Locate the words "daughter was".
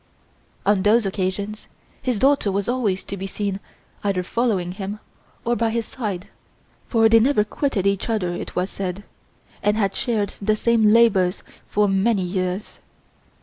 2.17-2.67